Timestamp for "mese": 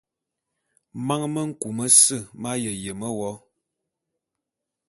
1.77-2.17